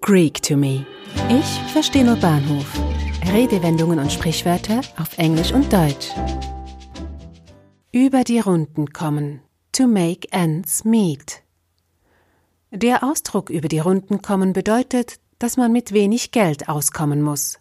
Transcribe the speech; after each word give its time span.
Greek 0.00 0.42
to 0.42 0.56
me. 0.56 0.84
Ich 1.28 1.72
verstehe 1.72 2.04
nur 2.04 2.16
Bahnhof. 2.16 2.66
Redewendungen 3.32 3.98
und 3.98 4.12
Sprichwörter 4.12 4.80
auf 4.98 5.16
Englisch 5.18 5.52
und 5.52 5.72
Deutsch. 5.72 6.10
Über 7.92 8.24
die 8.24 8.40
Runden 8.40 8.92
kommen. 8.92 9.40
To 9.72 9.86
make 9.86 10.28
ends 10.30 10.84
meet. 10.84 11.42
Der 12.70 13.02
Ausdruck 13.04 13.50
über 13.50 13.68
die 13.68 13.78
Runden 13.78 14.20
kommen 14.20 14.52
bedeutet, 14.52 15.20
dass 15.38 15.56
man 15.56 15.72
mit 15.72 15.92
wenig 15.92 16.32
Geld 16.32 16.68
auskommen 16.68 17.22
muss. 17.22 17.60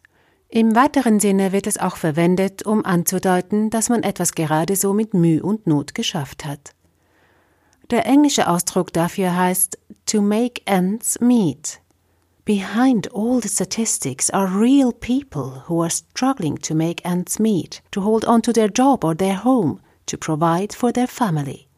Im 0.49 0.75
weiteren 0.75 1.19
Sinne 1.19 1.51
wird 1.51 1.65
es 1.65 1.79
auch 1.79 1.97
verwendet, 1.97 2.65
um 2.65 2.85
anzudeuten, 2.85 3.69
dass 3.69 3.89
man 3.89 4.03
etwas 4.03 4.33
gerade 4.33 4.75
so 4.75 4.93
mit 4.93 5.13
Mühe 5.13 5.41
und 5.41 5.65
Not 5.65 5.95
geschafft 5.95 6.45
hat. 6.45 6.75
Der 7.89 8.05
englische 8.05 8.47
Ausdruck 8.47 8.93
dafür 8.93 9.35
heißt 9.35 9.77
to 10.05 10.21
make 10.21 10.61
ends 10.65 11.19
meet. 11.19 11.82
Behind 12.45 13.07
all 13.13 13.39
the 13.39 13.47
statistics 13.47 14.29
are 14.29 14.47
real 14.47 14.91
people 14.91 15.63
who 15.67 15.81
are 15.81 15.89
struggling 15.89 16.57
to 16.57 16.75
make 16.75 17.01
ends 17.05 17.39
meet, 17.39 17.81
to 17.91 18.01
hold 18.01 18.25
on 18.25 18.41
to 18.41 18.51
their 18.51 18.67
job 18.67 19.05
or 19.05 19.15
their 19.15 19.35
home, 19.35 19.79
to 20.07 20.17
provide 20.17 20.73
for 20.73 20.91
their 20.91 21.07
family. 21.07 21.69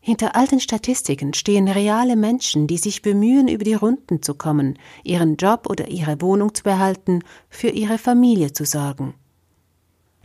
Hinter 0.00 0.34
all 0.34 0.46
den 0.46 0.58
Statistiken 0.58 1.34
stehen 1.34 1.68
reale 1.68 2.16
Menschen, 2.16 2.66
die 2.66 2.78
sich 2.78 3.02
bemühen, 3.02 3.46
über 3.46 3.62
die 3.62 3.74
Runden 3.74 4.22
zu 4.22 4.34
kommen, 4.34 4.76
ihren 5.04 5.36
Job 5.36 5.68
oder 5.70 5.86
ihre 5.86 6.20
Wohnung 6.20 6.52
zu 6.52 6.64
behalten, 6.64 7.20
für 7.48 7.68
ihre 7.68 7.98
Familie 7.98 8.52
zu 8.52 8.64
sorgen. 8.64 9.14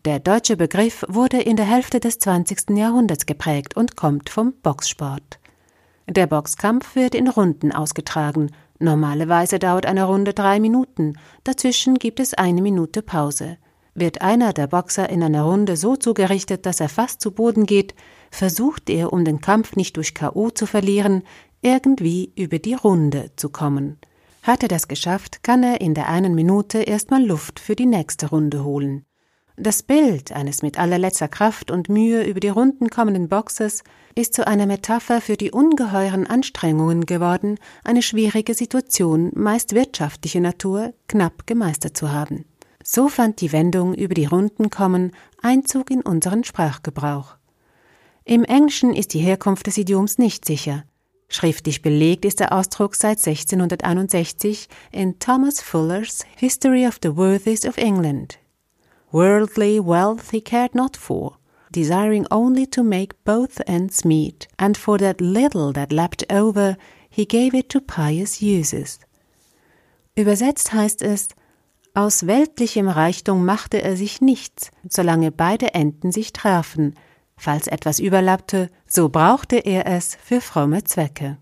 Der 0.05 0.19
deutsche 0.19 0.57
Begriff 0.57 1.03
wurde 1.07 1.41
in 1.41 1.55
der 1.55 1.65
Hälfte 1.65 1.99
des 1.99 2.17
20. 2.17 2.71
Jahrhunderts 2.71 3.27
geprägt 3.27 3.75
und 3.75 3.95
kommt 3.95 4.29
vom 4.29 4.53
Boxsport. 4.63 5.39
Der 6.07 6.27
Boxkampf 6.27 6.95
wird 6.95 7.15
in 7.15 7.27
Runden 7.27 7.71
ausgetragen. 7.71 8.51
Normalerweise 8.79 9.57
dauert 9.57 9.85
eine 9.85 10.03
Runde 10.03 10.33
drei 10.33 10.59
Minuten, 10.59 11.13
dazwischen 11.43 11.95
gibt 11.95 12.19
es 12.19 12.33
eine 12.33 12.61
Minute 12.61 13.01
Pause. 13.01 13.57
Wird 13.93 14.21
einer 14.21 14.51
der 14.51 14.67
Boxer 14.67 15.09
in 15.09 15.23
einer 15.23 15.43
Runde 15.43 15.77
so 15.77 15.95
zugerichtet, 15.95 16.65
dass 16.65 16.81
er 16.81 16.89
fast 16.89 17.21
zu 17.21 17.31
Boden 17.31 17.65
geht, 17.65 17.95
versucht 18.29 18.89
er, 18.89 19.13
um 19.13 19.23
den 19.23 19.39
Kampf 19.39 19.77
nicht 19.77 19.95
durch 19.95 20.13
K.O. 20.13 20.49
zu 20.49 20.65
verlieren, 20.65 21.23
irgendwie 21.61 22.33
über 22.35 22.59
die 22.59 22.73
Runde 22.73 23.31
zu 23.37 23.49
kommen. 23.49 23.97
Hat 24.43 24.61
er 24.61 24.69
das 24.69 24.89
geschafft, 24.89 25.43
kann 25.43 25.63
er 25.63 25.79
in 25.79 25.93
der 25.93 26.09
einen 26.09 26.35
Minute 26.35 26.79
erstmal 26.79 27.25
Luft 27.25 27.59
für 27.59 27.75
die 27.75 27.85
nächste 27.85 28.29
Runde 28.29 28.65
holen. 28.65 29.04
Das 29.57 29.83
Bild 29.83 30.33
eines 30.33 30.61
mit 30.63 30.77
allerletzter 30.77 31.29
Kraft 31.29 31.71
und 31.71 31.87
Mühe 31.87 32.23
über 32.23 32.41
die 32.41 32.49
Runden 32.49 32.89
kommenden 32.89 33.29
Boxers 33.29 33.83
ist 34.13 34.33
zu 34.33 34.45
einer 34.45 34.65
Metapher 34.65 35.21
für 35.21 35.37
die 35.37 35.51
ungeheuren 35.51 36.27
Anstrengungen 36.27 37.05
geworden, 37.05 37.57
eine 37.85 38.01
schwierige 38.01 38.53
Situation, 38.53 39.31
meist 39.33 39.73
wirtschaftlicher 39.73 40.41
Natur, 40.41 40.93
knapp 41.07 41.47
gemeistert 41.47 41.95
zu 41.95 42.11
haben. 42.11 42.43
So 42.83 43.07
fand 43.07 43.39
die 43.39 43.53
Wendung 43.53 43.93
über 43.93 44.13
die 44.13 44.25
Runden 44.25 44.69
kommen 44.69 45.11
Einzug 45.41 45.89
in 45.89 46.01
unseren 46.01 46.43
Sprachgebrauch. 46.43 47.37
Im 48.25 48.43
Englischen 48.43 48.93
ist 48.93 49.13
die 49.13 49.19
Herkunft 49.19 49.67
des 49.67 49.77
Idioms 49.77 50.17
nicht 50.17 50.43
sicher. 50.43 50.83
Schriftlich 51.29 51.81
belegt 51.81 52.25
ist 52.25 52.41
der 52.41 52.51
Ausdruck 52.51 52.95
seit 52.95 53.25
1661 53.25 54.67
in 54.91 55.17
Thomas 55.17 55.61
Fuller's 55.61 56.25
History 56.35 56.85
of 56.85 56.99
the 57.01 57.15
Worthies 57.15 57.65
of 57.65 57.77
England. 57.77 58.37
Worldly 59.15 59.79
wealth 59.79 60.31
he 60.31 60.41
cared 60.41 60.75
not 60.75 60.97
for, 60.97 61.37
desiring 61.71 62.25
only 62.29 62.65
to 62.67 62.83
make 62.83 63.23
both 63.23 63.61
ends 63.65 64.03
meet, 64.03 64.49
and 64.59 64.75
for 64.75 64.97
that 64.97 65.21
little 65.21 65.71
that 65.71 65.93
leapt 65.93 66.25
over, 66.29 66.75
he 67.09 67.25
gave 67.25 67.53
it 67.53 67.69
to 67.69 67.79
pious 67.79 68.41
uses. 68.41 68.99
Übersetzt 70.17 70.73
heißt 70.73 71.01
es, 71.01 71.29
aus 71.93 72.27
weltlichem 72.27 72.89
Reichtum 72.89 73.45
machte 73.45 73.81
er 73.81 73.95
sich 73.95 74.19
nichts, 74.19 74.71
solange 74.89 75.31
beide 75.31 75.73
Enden 75.73 76.11
sich 76.11 76.33
trafen, 76.33 76.93
Falls 77.37 77.67
etwas 77.67 77.99
überlappte, 77.99 78.69
so 78.87 79.09
brauchte 79.09 79.57
er 79.57 79.85
es 79.85 80.15
für 80.15 80.41
fromme 80.41 80.83
Zwecke. 80.83 81.37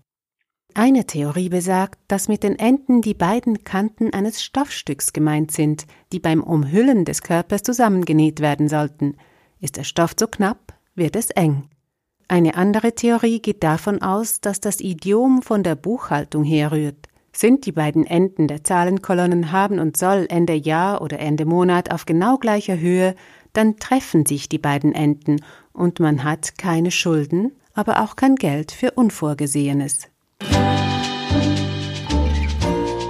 Eine 0.76 1.06
Theorie 1.06 1.50
besagt, 1.50 2.00
dass 2.08 2.26
mit 2.26 2.42
den 2.42 2.58
Enden 2.58 3.00
die 3.00 3.14
beiden 3.14 3.62
Kanten 3.62 4.12
eines 4.12 4.42
Stoffstücks 4.42 5.12
gemeint 5.12 5.52
sind, 5.52 5.86
die 6.12 6.18
beim 6.18 6.42
Umhüllen 6.42 7.04
des 7.04 7.22
Körpers 7.22 7.62
zusammengenäht 7.62 8.40
werden 8.40 8.68
sollten. 8.68 9.16
Ist 9.60 9.76
der 9.76 9.84
Stoff 9.84 10.16
zu 10.16 10.26
knapp, 10.26 10.74
wird 10.96 11.14
es 11.14 11.30
eng. 11.30 11.68
Eine 12.26 12.56
andere 12.56 12.92
Theorie 12.92 13.40
geht 13.40 13.62
davon 13.62 14.02
aus, 14.02 14.40
dass 14.40 14.60
das 14.60 14.80
Idiom 14.80 15.42
von 15.42 15.62
der 15.62 15.76
Buchhaltung 15.76 16.42
herrührt. 16.42 17.06
Sind 17.32 17.66
die 17.66 17.72
beiden 17.72 18.04
Enden 18.04 18.48
der 18.48 18.64
Zahlenkolonnen 18.64 19.52
haben 19.52 19.78
und 19.78 19.96
soll 19.96 20.26
Ende 20.28 20.54
Jahr 20.54 21.02
oder 21.02 21.20
Ende 21.20 21.44
Monat 21.44 21.92
auf 21.92 22.04
genau 22.04 22.36
gleicher 22.36 22.78
Höhe, 22.78 23.14
dann 23.52 23.76
treffen 23.76 24.26
sich 24.26 24.48
die 24.48 24.58
beiden 24.58 24.92
Enden 24.92 25.36
und 25.72 26.00
man 26.00 26.24
hat 26.24 26.58
keine 26.58 26.90
Schulden, 26.90 27.52
aber 27.74 28.02
auch 28.02 28.16
kein 28.16 28.34
Geld 28.34 28.72
für 28.72 28.90
Unvorgesehenes. 28.90 30.08